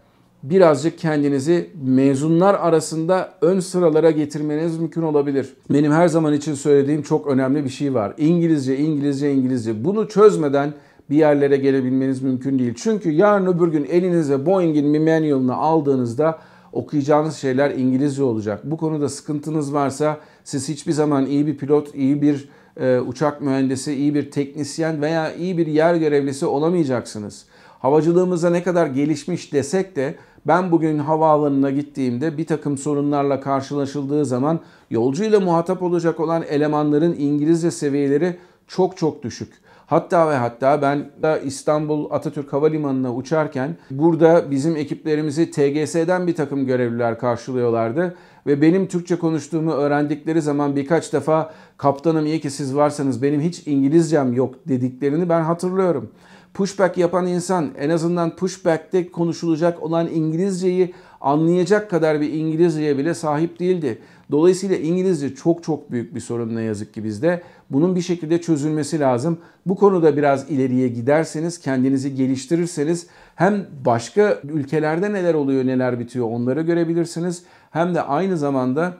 birazcık 0.42 0.98
kendinizi 0.98 1.70
mezunlar 1.82 2.54
arasında 2.54 3.32
ön 3.40 3.60
sıralara 3.60 4.10
getirmeniz 4.10 4.78
mümkün 4.78 5.02
olabilir. 5.02 5.56
Benim 5.70 5.92
her 5.92 6.08
zaman 6.08 6.32
için 6.32 6.54
söylediğim 6.54 7.02
çok 7.02 7.26
önemli 7.26 7.64
bir 7.64 7.70
şey 7.70 7.94
var. 7.94 8.14
İngilizce, 8.18 8.78
İngilizce, 8.78 9.32
İngilizce. 9.32 9.84
Bunu 9.84 10.08
çözmeden 10.08 10.72
bir 11.10 11.16
yerlere 11.16 11.56
gelebilmeniz 11.56 12.22
mümkün 12.22 12.58
değil. 12.58 12.74
Çünkü 12.76 13.10
yarın 13.10 13.46
öbür 13.46 13.68
gün 13.68 13.84
elinize 13.84 14.46
Boeing'in 14.46 14.94
bir 14.94 14.98
manual'ını 14.98 15.56
aldığınızda 15.56 16.38
okuyacağınız 16.72 17.36
şeyler 17.36 17.70
İngilizce 17.70 18.22
olacak. 18.22 18.60
Bu 18.64 18.76
konuda 18.76 19.08
sıkıntınız 19.08 19.74
varsa 19.74 20.20
siz 20.44 20.68
hiçbir 20.68 20.92
zaman 20.92 21.26
iyi 21.26 21.46
bir 21.46 21.56
pilot, 21.56 21.94
iyi 21.94 22.22
bir 22.22 22.48
e, 22.80 23.00
uçak 23.00 23.40
mühendisi, 23.40 23.94
iyi 23.94 24.14
bir 24.14 24.30
teknisyen 24.30 25.02
veya 25.02 25.34
iyi 25.34 25.58
bir 25.58 25.66
yer 25.66 25.94
görevlisi 25.94 26.46
olamayacaksınız. 26.46 27.46
Havacılığımıza 27.78 28.50
ne 28.50 28.62
kadar 28.62 28.86
gelişmiş 28.86 29.52
desek 29.52 29.96
de 29.96 30.14
ben 30.46 30.72
bugün 30.72 30.98
havaalanına 30.98 31.70
gittiğimde 31.70 32.38
bir 32.38 32.46
takım 32.46 32.78
sorunlarla 32.78 33.40
karşılaşıldığı 33.40 34.24
zaman 34.24 34.60
yolcuyla 34.90 35.40
muhatap 35.40 35.82
olacak 35.82 36.20
olan 36.20 36.44
elemanların 36.48 37.16
İngilizce 37.18 37.70
seviyeleri 37.70 38.36
çok 38.66 38.96
çok 38.96 39.22
düşük. 39.22 39.52
Hatta 39.90 40.30
ve 40.30 40.34
hatta 40.34 40.82
ben 40.82 41.10
de 41.22 41.42
İstanbul 41.44 42.10
Atatürk 42.10 42.52
Havalimanı'na 42.52 43.14
uçarken 43.14 43.76
burada 43.90 44.50
bizim 44.50 44.76
ekiplerimizi 44.76 45.50
TGS'den 45.50 46.26
bir 46.26 46.34
takım 46.34 46.66
görevliler 46.66 47.18
karşılıyorlardı. 47.18 48.14
Ve 48.46 48.62
benim 48.62 48.86
Türkçe 48.86 49.16
konuştuğumu 49.16 49.72
öğrendikleri 49.72 50.42
zaman 50.42 50.76
birkaç 50.76 51.12
defa 51.12 51.52
kaptanım 51.76 52.26
iyi 52.26 52.40
ki 52.40 52.50
siz 52.50 52.76
varsanız 52.76 53.22
benim 53.22 53.40
hiç 53.40 53.66
İngilizcem 53.66 54.32
yok 54.32 54.54
dediklerini 54.68 55.28
ben 55.28 55.42
hatırlıyorum. 55.42 56.10
Pushback 56.54 56.98
yapan 56.98 57.26
insan 57.26 57.70
en 57.78 57.90
azından 57.90 58.36
pushback'te 58.36 59.10
konuşulacak 59.10 59.82
olan 59.82 60.08
İngilizceyi 60.14 60.94
anlayacak 61.20 61.90
kadar 61.90 62.20
bir 62.20 62.32
İngilizceye 62.32 62.98
bile 62.98 63.14
sahip 63.14 63.60
değildi. 63.60 63.98
Dolayısıyla 64.30 64.76
İngilizce 64.76 65.34
çok 65.34 65.62
çok 65.62 65.90
büyük 65.90 66.14
bir 66.14 66.20
sorun 66.20 66.56
ne 66.56 66.62
yazık 66.62 66.94
ki 66.94 67.04
bizde. 67.04 67.42
Bunun 67.70 67.96
bir 67.96 68.00
şekilde 68.00 68.40
çözülmesi 68.40 69.00
lazım. 69.00 69.38
Bu 69.66 69.76
konuda 69.76 70.16
biraz 70.16 70.50
ileriye 70.50 70.88
giderseniz, 70.88 71.60
kendinizi 71.60 72.14
geliştirirseniz 72.14 73.06
hem 73.34 73.66
başka 73.84 74.40
ülkelerde 74.44 75.12
neler 75.12 75.34
oluyor, 75.34 75.66
neler 75.66 75.98
bitiyor 75.98 76.26
onları 76.30 76.62
görebilirsiniz. 76.62 77.42
Hem 77.70 77.94
de 77.94 78.02
aynı 78.02 78.38
zamanda 78.38 78.94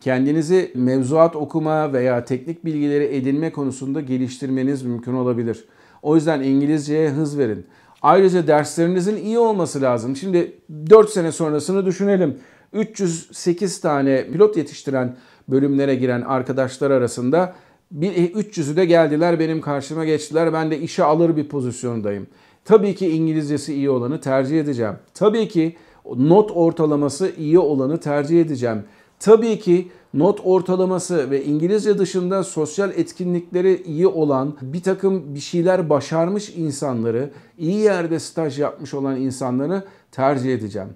kendinizi 0.00 0.72
mevzuat 0.74 1.36
okuma 1.36 1.92
veya 1.92 2.24
teknik 2.24 2.64
bilgileri 2.64 3.04
edinme 3.04 3.52
konusunda 3.52 4.00
geliştirmeniz 4.00 4.82
mümkün 4.82 5.14
olabilir. 5.14 5.64
O 6.02 6.14
yüzden 6.14 6.42
İngilizceye 6.42 7.10
hız 7.10 7.38
verin. 7.38 7.66
Ayrıca 8.02 8.46
derslerinizin 8.46 9.16
iyi 9.16 9.38
olması 9.38 9.82
lazım. 9.82 10.16
Şimdi 10.16 10.52
4 10.90 11.10
sene 11.10 11.32
sonrasını 11.32 11.86
düşünelim. 11.86 12.38
308 12.74 13.80
tane 13.80 14.26
pilot 14.26 14.56
yetiştiren 14.56 15.16
bölümlere 15.48 15.94
giren 15.94 16.20
arkadaşlar 16.20 16.90
arasında 16.90 17.54
bir 17.90 18.12
300'ü 18.12 18.76
de 18.76 18.84
geldiler 18.84 19.38
benim 19.38 19.60
karşıma 19.60 20.04
geçtiler. 20.04 20.52
Ben 20.52 20.70
de 20.70 20.80
işe 20.80 21.04
alır 21.04 21.36
bir 21.36 21.48
pozisyondayım. 21.48 22.26
Tabii 22.64 22.94
ki 22.94 23.08
İngilizcesi 23.08 23.74
iyi 23.74 23.90
olanı 23.90 24.20
tercih 24.20 24.60
edeceğim. 24.60 24.94
Tabii 25.14 25.48
ki 25.48 25.76
not 26.16 26.50
ortalaması 26.54 27.32
iyi 27.38 27.58
olanı 27.58 28.00
tercih 28.00 28.40
edeceğim. 28.40 28.82
Tabii 29.20 29.58
ki 29.58 29.88
not 30.14 30.40
ortalaması 30.44 31.30
ve 31.30 31.44
İngilizce 31.44 31.98
dışında 31.98 32.44
sosyal 32.44 32.90
etkinlikleri 32.90 33.82
iyi 33.82 34.06
olan 34.06 34.56
bir 34.62 34.82
takım 34.82 35.34
bir 35.34 35.40
şeyler 35.40 35.90
başarmış 35.90 36.52
insanları, 36.56 37.30
iyi 37.58 37.76
yerde 37.76 38.18
staj 38.18 38.58
yapmış 38.58 38.94
olan 38.94 39.16
insanları 39.16 39.84
tercih 40.12 40.54
edeceğim. 40.54 40.88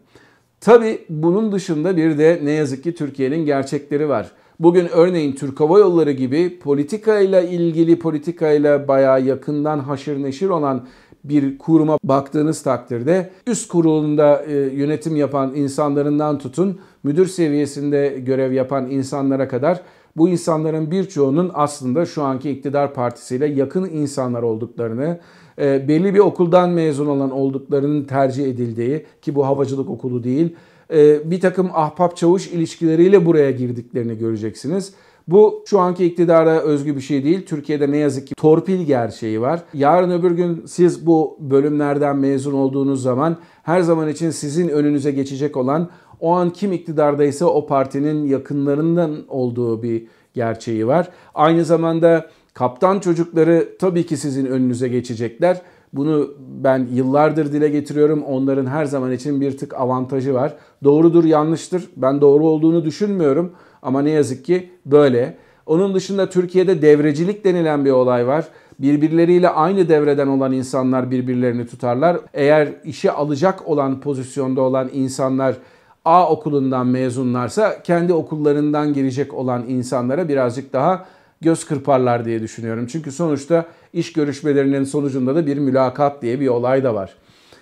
Tabii 0.60 0.98
bunun 1.08 1.52
dışında 1.52 1.96
bir 1.96 2.18
de 2.18 2.40
ne 2.44 2.50
yazık 2.50 2.84
ki 2.84 2.94
Türkiye'nin 2.94 3.46
gerçekleri 3.46 4.08
var. 4.08 4.30
Bugün 4.60 4.88
örneğin 4.88 5.32
Türk 5.32 5.60
Hava 5.60 5.78
Yolları 5.78 6.12
gibi 6.12 6.58
politikayla 6.58 7.40
ilgili 7.40 7.98
politikayla 7.98 8.88
bayağı 8.88 9.22
yakından 9.22 9.78
haşır 9.78 10.22
neşir 10.22 10.48
olan 10.48 10.86
bir 11.24 11.58
kuruma 11.58 11.98
baktığınız 12.04 12.62
takdirde 12.62 13.30
üst 13.46 13.68
kurulunda 13.68 14.44
e, 14.44 14.54
yönetim 14.54 15.16
yapan 15.16 15.54
insanlarından 15.54 16.38
tutun 16.38 16.80
müdür 17.02 17.26
seviyesinde 17.26 18.08
görev 18.18 18.52
yapan 18.52 18.90
insanlara 18.90 19.48
kadar 19.48 19.82
bu 20.16 20.28
insanların 20.28 20.90
birçoğunun 20.90 21.50
aslında 21.54 22.06
şu 22.06 22.22
anki 22.22 22.50
iktidar 22.50 22.94
partisiyle 22.94 23.46
yakın 23.46 23.84
insanlar 23.84 24.42
olduklarını, 24.42 25.18
e, 25.60 25.88
belli 25.88 26.14
bir 26.14 26.18
okuldan 26.18 26.70
mezun 26.70 27.06
olan 27.06 27.30
olduklarının 27.30 28.04
tercih 28.04 28.46
edildiği 28.46 29.06
ki 29.22 29.34
bu 29.34 29.46
havacılık 29.46 29.90
okulu 29.90 30.24
değil, 30.24 30.56
e, 30.92 31.30
bir 31.30 31.40
takım 31.40 31.70
ahbap 31.74 32.16
çavuş 32.16 32.46
ilişkileriyle 32.46 33.26
buraya 33.26 33.50
girdiklerini 33.50 34.18
göreceksiniz. 34.18 34.92
Bu 35.28 35.64
şu 35.66 35.80
anki 35.80 36.04
iktidara 36.04 36.60
özgü 36.60 36.96
bir 36.96 37.00
şey 37.00 37.24
değil. 37.24 37.46
Türkiye'de 37.46 37.90
ne 37.90 37.96
yazık 37.96 38.26
ki 38.26 38.34
torpil 38.34 38.82
gerçeği 38.82 39.40
var. 39.40 39.62
Yarın 39.74 40.10
öbür 40.10 40.30
gün 40.30 40.62
siz 40.66 41.06
bu 41.06 41.36
bölümlerden 41.40 42.16
mezun 42.16 42.52
olduğunuz 42.52 43.02
zaman 43.02 43.36
her 43.62 43.80
zaman 43.80 44.08
için 44.08 44.30
sizin 44.30 44.68
önünüze 44.68 45.10
geçecek 45.10 45.56
olan 45.56 45.88
o 46.20 46.32
an 46.32 46.50
kim 46.50 46.72
iktidardaysa 46.72 47.46
o 47.46 47.66
partinin 47.66 48.26
yakınlarından 48.26 49.16
olduğu 49.28 49.82
bir 49.82 50.06
gerçeği 50.34 50.86
var. 50.86 51.08
Aynı 51.34 51.64
zamanda 51.64 52.30
kaptan 52.58 53.00
çocukları 53.00 53.68
tabii 53.78 54.06
ki 54.06 54.16
sizin 54.16 54.46
önünüze 54.46 54.88
geçecekler. 54.88 55.62
Bunu 55.92 56.30
ben 56.38 56.88
yıllardır 56.92 57.52
dile 57.52 57.68
getiriyorum. 57.68 58.22
Onların 58.22 58.66
her 58.66 58.84
zaman 58.84 59.12
için 59.12 59.40
bir 59.40 59.58
tık 59.58 59.74
avantajı 59.74 60.34
var. 60.34 60.54
Doğrudur, 60.84 61.24
yanlıştır. 61.24 61.88
Ben 61.96 62.20
doğru 62.20 62.46
olduğunu 62.46 62.84
düşünmüyorum 62.84 63.52
ama 63.82 64.02
ne 64.02 64.10
yazık 64.10 64.44
ki 64.44 64.70
böyle. 64.86 65.36
Onun 65.66 65.94
dışında 65.94 66.30
Türkiye'de 66.30 66.82
devrecilik 66.82 67.44
denilen 67.44 67.84
bir 67.84 67.90
olay 67.90 68.26
var. 68.26 68.48
Birbirleriyle 68.78 69.48
aynı 69.48 69.88
devreden 69.88 70.26
olan 70.26 70.52
insanlar 70.52 71.10
birbirlerini 71.10 71.66
tutarlar. 71.66 72.16
Eğer 72.34 72.68
işe 72.84 73.12
alacak 73.12 73.68
olan 73.68 74.00
pozisyonda 74.00 74.60
olan 74.60 74.90
insanlar 74.92 75.56
A 76.04 76.30
okulundan 76.30 76.86
mezunlarsa 76.86 77.82
kendi 77.82 78.12
okullarından 78.12 78.92
girecek 78.92 79.34
olan 79.34 79.64
insanlara 79.68 80.28
birazcık 80.28 80.72
daha 80.72 81.06
göz 81.40 81.64
kırparlar 81.64 82.24
diye 82.24 82.42
düşünüyorum. 82.42 82.86
Çünkü 82.86 83.12
sonuçta 83.12 83.66
iş 83.92 84.12
görüşmelerinin 84.12 84.84
sonucunda 84.84 85.34
da 85.34 85.46
bir 85.46 85.58
mülakat 85.58 86.22
diye 86.22 86.40
bir 86.40 86.48
olay 86.48 86.84
da 86.84 86.94
var. 86.94 87.14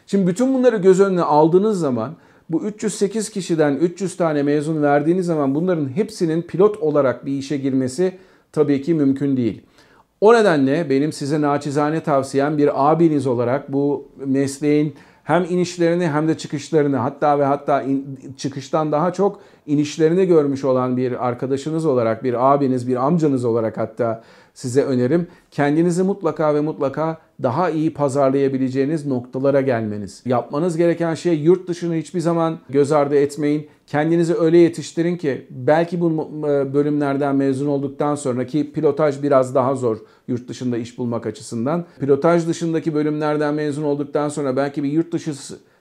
Şimdi 0.06 0.26
bütün 0.26 0.54
bunları 0.54 0.76
göz 0.76 1.00
önüne 1.00 1.22
aldığınız 1.22 1.80
zaman 1.80 2.16
bu 2.50 2.64
308 2.64 3.30
kişiden 3.30 3.76
300 3.76 4.16
tane 4.16 4.42
mezun 4.42 4.82
verdiğiniz 4.82 5.26
zaman 5.26 5.54
bunların 5.54 5.96
hepsinin 5.96 6.42
pilot 6.42 6.76
olarak 6.76 7.26
bir 7.26 7.32
işe 7.32 7.56
girmesi 7.56 8.12
tabii 8.52 8.82
ki 8.82 8.94
mümkün 8.94 9.36
değil. 9.36 9.62
O 10.20 10.34
nedenle 10.34 10.90
benim 10.90 11.12
size 11.12 11.40
naçizane 11.40 12.00
tavsiyem 12.00 12.58
bir 12.58 12.90
abiniz 12.90 13.26
olarak 13.26 13.72
bu 13.72 14.08
mesleğin 14.26 14.94
hem 15.26 15.44
inişlerini 15.44 16.08
hem 16.08 16.28
de 16.28 16.38
çıkışlarını 16.38 16.96
hatta 16.96 17.38
ve 17.38 17.44
hatta 17.44 17.82
in, 17.82 18.18
çıkıştan 18.36 18.92
daha 18.92 19.12
çok 19.12 19.40
inişlerini 19.66 20.26
görmüş 20.26 20.64
olan 20.64 20.96
bir 20.96 21.26
arkadaşınız 21.26 21.86
olarak, 21.86 22.24
bir 22.24 22.54
abiniz, 22.54 22.88
bir 22.88 23.06
amcanız 23.06 23.44
olarak 23.44 23.78
hatta 23.78 24.22
size 24.54 24.82
önerim. 24.82 25.26
Kendinizi 25.50 26.02
mutlaka 26.02 26.54
ve 26.54 26.60
mutlaka 26.60 27.18
daha 27.42 27.70
iyi 27.70 27.94
pazarlayabileceğiniz 27.94 29.06
noktalara 29.06 29.60
gelmeniz. 29.60 30.22
Yapmanız 30.26 30.76
gereken 30.76 31.14
şey 31.14 31.38
yurt 31.38 31.68
dışını 31.68 31.94
hiçbir 31.94 32.20
zaman 32.20 32.58
göz 32.68 32.92
ardı 32.92 33.16
etmeyin. 33.16 33.68
Kendinizi 33.86 34.34
öyle 34.34 34.58
yetiştirin 34.58 35.16
ki 35.16 35.46
belki 35.50 36.00
bu 36.00 36.30
e, 36.38 36.74
bölümlerden 36.74 37.36
mezun 37.36 37.66
olduktan 37.66 38.14
sonraki 38.14 38.72
pilotaj 38.72 39.22
biraz 39.22 39.54
daha 39.54 39.74
zor 39.74 39.98
yurt 40.28 40.48
dışında 40.48 40.76
iş 40.76 40.98
bulmak 40.98 41.26
açısından. 41.26 41.84
Pilotaj 42.00 42.46
dışındaki 42.46 42.94
bölümlerden 42.94 43.54
mezun 43.54 43.82
olduktan 43.82 44.28
sonra 44.28 44.56
belki 44.56 44.82
bir 44.82 44.88
yurt 44.88 45.12
dışı 45.12 45.34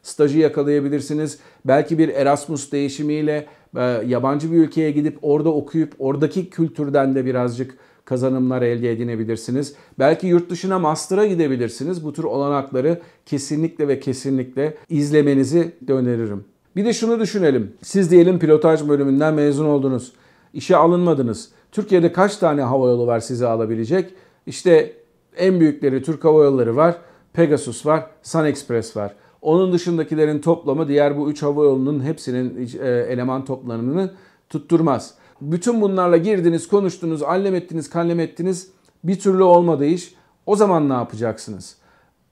stajı 0.04 0.40
yakalayabilirsiniz. 0.40 1.40
Belki 1.66 1.98
bir 1.98 2.10
Erasmus 2.10 2.72
değişimiyle 2.72 3.46
e, 3.78 3.82
yabancı 3.84 4.52
bir 4.52 4.58
ülkeye 4.58 4.92
gidip 4.92 5.18
orada 5.22 5.54
okuyup 5.54 5.94
oradaki 6.00 6.50
kültürden 6.50 7.16
de 7.16 7.26
birazcık 7.26 7.78
kazanımlar 8.06 8.62
elde 8.62 8.92
edinebilirsiniz. 8.92 9.76
Belki 10.00 10.28
yurt 10.28 10.50
dışına 10.50 10.80
master'a 10.80 11.26
gidebilirsiniz. 11.26 12.04
Bu 12.04 12.14
tür 12.14 12.24
olanakları 12.24 13.02
kesinlikle 13.26 13.88
ve 13.88 14.00
kesinlikle 14.00 14.78
izlemenizi 14.90 15.72
öneririm. 15.88 16.55
Bir 16.76 16.86
de 16.86 16.94
şunu 16.94 17.20
düşünelim. 17.20 17.74
Siz 17.82 18.12
diyelim 18.12 18.40
pilotaj 18.40 18.88
bölümünden 18.88 19.34
mezun 19.34 19.66
oldunuz. 19.66 20.14
İşe 20.54 20.76
alınmadınız. 20.76 21.50
Türkiye'de 21.72 22.12
kaç 22.12 22.38
tane 22.38 22.62
havayolu 22.62 23.08
var 23.08 23.20
sizi 23.20 23.48
alabilecek? 23.48 24.14
İşte 24.46 24.94
en 25.38 25.60
büyükleri 25.60 26.04
Türk 26.04 26.24
Hava 26.24 26.44
Yolları 26.44 26.76
var, 26.76 26.96
Pegasus 27.34 27.86
var, 27.86 28.06
Sun 28.24 28.46
Express 28.46 28.98
var. 28.98 29.16
Onun 29.42 29.74
dışındakilerin 29.74 30.40
toplamı 30.40 30.88
diğer 30.88 31.18
bu 31.18 31.30
3 31.30 31.44
hava 31.44 31.64
yolunun 31.64 32.04
hepsinin 32.04 32.70
e, 32.82 32.88
eleman 32.88 33.46
toplamını 33.46 34.12
tutturmaz. 34.50 35.14
Bütün 35.42 35.82
bunlarla 35.82 36.18
girdiniz, 36.18 36.68
konuştunuz, 36.68 37.24
allem 37.24 37.56
ettiniz, 37.56 37.90
kallem 37.90 38.20
ettiniz. 38.20 38.72
Bir 39.04 39.20
türlü 39.20 39.44
olmadı 39.44 39.86
iş. 39.86 40.16
O 40.46 40.56
zaman 40.56 40.90
ne 40.90 40.94
yapacaksınız? 40.94 41.78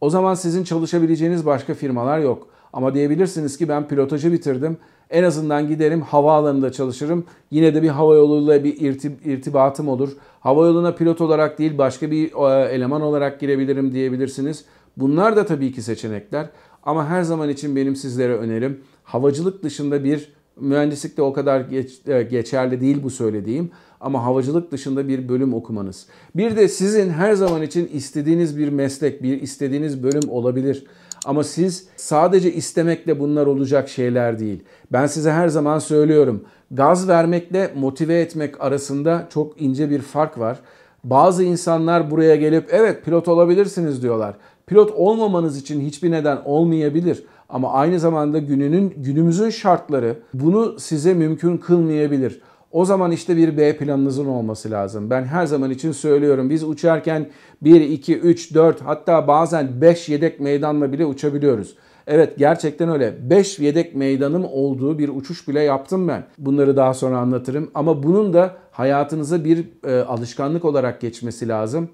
O 0.01 0.09
zaman 0.09 0.33
sizin 0.33 0.63
çalışabileceğiniz 0.63 1.45
başka 1.45 1.73
firmalar 1.73 2.19
yok. 2.19 2.47
Ama 2.73 2.93
diyebilirsiniz 2.93 3.57
ki 3.57 3.69
ben 3.69 3.87
pilotajı 3.87 4.31
bitirdim. 4.31 4.77
En 5.09 5.23
azından 5.23 5.67
giderim 5.67 6.01
havaalanında 6.01 6.71
çalışırım. 6.71 7.25
Yine 7.51 7.75
de 7.75 7.83
bir 7.83 7.89
hava 7.89 8.15
yoluyla 8.15 8.63
bir 8.63 8.79
irtibatım 9.25 9.87
olur. 9.87 10.09
Hava 10.39 10.65
yoluna 10.65 10.95
pilot 10.95 11.21
olarak 11.21 11.59
değil 11.59 11.77
başka 11.77 12.11
bir 12.11 12.31
e, 12.31 12.69
eleman 12.69 13.01
olarak 13.01 13.39
girebilirim 13.39 13.93
diyebilirsiniz. 13.93 14.65
Bunlar 14.97 15.35
da 15.35 15.45
tabii 15.45 15.71
ki 15.71 15.81
seçenekler. 15.81 16.49
Ama 16.83 17.07
her 17.07 17.23
zaman 17.23 17.49
için 17.49 17.75
benim 17.75 17.95
sizlere 17.95 18.35
önerim 18.35 18.79
havacılık 19.03 19.63
dışında 19.63 20.03
bir 20.03 20.33
mühendislikte 20.59 21.21
o 21.21 21.33
kadar 21.33 21.61
geç, 21.61 22.07
e, 22.07 22.23
geçerli 22.23 22.81
değil 22.81 23.03
bu 23.03 23.09
söylediğim 23.09 23.71
ama 24.01 24.23
havacılık 24.23 24.71
dışında 24.71 25.07
bir 25.07 25.29
bölüm 25.29 25.53
okumanız. 25.53 26.07
Bir 26.35 26.55
de 26.55 26.67
sizin 26.67 27.09
her 27.09 27.33
zaman 27.33 27.61
için 27.61 27.89
istediğiniz 27.93 28.57
bir 28.57 28.69
meslek, 28.69 29.23
bir 29.23 29.41
istediğiniz 29.41 30.03
bölüm 30.03 30.29
olabilir. 30.29 30.85
Ama 31.25 31.43
siz 31.43 31.87
sadece 31.95 32.53
istemekle 32.53 33.19
bunlar 33.19 33.45
olacak 33.45 33.89
şeyler 33.89 34.39
değil. 34.39 34.63
Ben 34.91 35.07
size 35.07 35.31
her 35.31 35.47
zaman 35.47 35.79
söylüyorum. 35.79 36.43
Gaz 36.71 37.07
vermekle 37.07 37.71
motive 37.75 38.19
etmek 38.19 38.61
arasında 38.61 39.27
çok 39.33 39.61
ince 39.61 39.89
bir 39.89 40.01
fark 40.01 40.39
var. 40.39 40.59
Bazı 41.03 41.43
insanlar 41.43 42.11
buraya 42.11 42.35
gelip 42.35 42.67
evet 42.71 43.05
pilot 43.05 43.27
olabilirsiniz 43.27 44.03
diyorlar. 44.03 44.35
Pilot 44.67 44.91
olmamanız 44.91 45.57
için 45.57 45.81
hiçbir 45.81 46.11
neden 46.11 46.37
olmayabilir. 46.45 47.23
Ama 47.49 47.73
aynı 47.73 47.99
zamanda 47.99 48.39
gününün 48.39 48.93
günümüzün 48.97 49.49
şartları 49.49 50.15
bunu 50.33 50.79
size 50.79 51.13
mümkün 51.13 51.57
kılmayabilir. 51.57 52.41
O 52.73 52.85
zaman 52.85 53.11
işte 53.11 53.37
bir 53.37 53.57
B 53.57 53.77
planınızın 53.77 54.25
olması 54.25 54.71
lazım. 54.71 55.09
Ben 55.09 55.23
her 55.23 55.45
zaman 55.45 55.71
için 55.71 55.91
söylüyorum. 55.91 56.49
Biz 56.49 56.63
uçarken 56.63 57.29
1, 57.61 57.81
2, 57.81 58.17
3, 58.19 58.53
4 58.53 58.81
hatta 58.81 59.27
bazen 59.27 59.81
5 59.81 60.09
yedek 60.09 60.39
meydanla 60.39 60.91
bile 60.91 61.05
uçabiliyoruz. 61.05 61.75
Evet 62.07 62.37
gerçekten 62.37 62.89
öyle. 62.89 63.29
5 63.29 63.59
yedek 63.59 63.95
meydanım 63.95 64.45
olduğu 64.45 64.99
bir 64.99 65.09
uçuş 65.09 65.47
bile 65.47 65.61
yaptım 65.61 66.07
ben. 66.07 66.23
Bunları 66.37 66.77
daha 66.77 66.93
sonra 66.93 67.17
anlatırım. 67.17 67.71
Ama 67.73 68.03
bunun 68.03 68.33
da 68.33 68.55
hayatınıza 68.71 69.45
bir 69.45 69.65
e, 69.85 70.01
alışkanlık 70.01 70.65
olarak 70.65 71.01
geçmesi 71.01 71.47
lazım. 71.47 71.89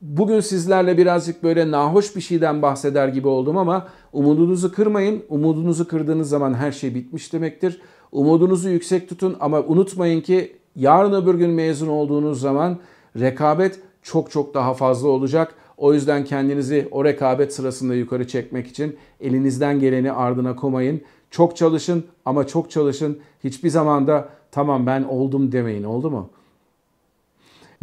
Bugün 0.00 0.40
sizlerle 0.40 0.98
birazcık 0.98 1.42
böyle 1.42 1.70
nahoş 1.70 2.16
bir 2.16 2.20
şeyden 2.20 2.62
bahseder 2.62 3.08
gibi 3.08 3.28
oldum 3.28 3.56
ama 3.56 3.88
umudunuzu 4.12 4.72
kırmayın. 4.72 5.22
Umudunuzu 5.28 5.88
kırdığınız 5.88 6.28
zaman 6.28 6.54
her 6.54 6.72
şey 6.72 6.94
bitmiş 6.94 7.32
demektir. 7.32 7.80
Umudunuzu 8.12 8.68
yüksek 8.68 9.08
tutun 9.08 9.36
ama 9.40 9.60
unutmayın 9.60 10.20
ki 10.20 10.56
yarın 10.76 11.22
öbür 11.22 11.34
gün 11.34 11.50
mezun 11.50 11.88
olduğunuz 11.88 12.40
zaman 12.40 12.78
rekabet 13.20 13.80
çok 14.02 14.30
çok 14.30 14.54
daha 14.54 14.74
fazla 14.74 15.08
olacak. 15.08 15.54
O 15.76 15.94
yüzden 15.94 16.24
kendinizi 16.24 16.88
o 16.90 17.04
rekabet 17.04 17.54
sırasında 17.54 17.94
yukarı 17.94 18.28
çekmek 18.28 18.66
için 18.66 18.96
elinizden 19.20 19.80
geleni 19.80 20.12
ardına 20.12 20.56
komayın. 20.56 21.00
Çok 21.30 21.56
çalışın 21.56 22.04
ama 22.24 22.46
çok 22.46 22.70
çalışın. 22.70 23.18
Hiçbir 23.44 23.68
zaman 23.68 24.06
da 24.06 24.28
tamam 24.50 24.86
ben 24.86 25.02
oldum 25.02 25.52
demeyin 25.52 25.84
oldu 25.84 26.10
mu? 26.10 26.30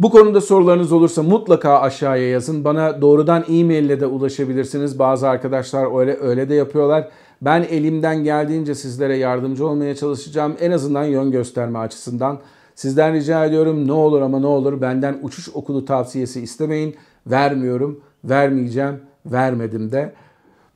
Bu 0.00 0.10
konuda 0.10 0.40
sorularınız 0.40 0.92
olursa 0.92 1.22
mutlaka 1.22 1.80
aşağıya 1.80 2.28
yazın. 2.30 2.64
Bana 2.64 3.02
doğrudan 3.02 3.44
e-mail 3.48 3.84
ile 3.84 4.00
de 4.00 4.06
ulaşabilirsiniz. 4.06 4.98
Bazı 4.98 5.28
arkadaşlar 5.28 5.98
öyle 6.00 6.16
öyle 6.20 6.48
de 6.48 6.54
yapıyorlar. 6.54 7.08
Ben 7.42 7.62
elimden 7.62 8.24
geldiğince 8.24 8.74
sizlere 8.74 9.16
yardımcı 9.16 9.66
olmaya 9.66 9.94
çalışacağım. 9.96 10.56
En 10.60 10.70
azından 10.70 11.04
yön 11.04 11.30
gösterme 11.30 11.78
açısından. 11.78 12.38
Sizden 12.74 13.14
rica 13.14 13.44
ediyorum 13.44 13.88
ne 13.88 13.92
olur 13.92 14.20
ama 14.20 14.40
ne 14.40 14.46
olur 14.46 14.80
benden 14.80 15.18
uçuş 15.22 15.48
okulu 15.54 15.84
tavsiyesi 15.84 16.40
istemeyin. 16.40 16.96
Vermiyorum, 17.26 18.00
vermeyeceğim, 18.24 19.00
vermedim 19.26 19.92
de. 19.92 20.12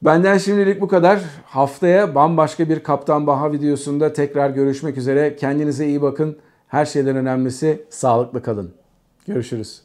Benden 0.02 0.38
şimdilik 0.38 0.80
bu 0.80 0.88
kadar. 0.88 1.20
Haftaya 1.44 2.14
bambaşka 2.14 2.68
bir 2.68 2.80
Kaptan 2.80 3.26
Baha 3.26 3.52
videosunda 3.52 4.12
tekrar 4.12 4.50
görüşmek 4.50 4.98
üzere. 4.98 5.36
Kendinize 5.36 5.86
iyi 5.86 6.02
bakın. 6.02 6.36
Her 6.68 6.84
şeyden 6.84 7.16
önemlisi 7.16 7.84
sağlıklı 7.90 8.42
kalın. 8.42 8.81
Görüşürüz. 9.26 9.80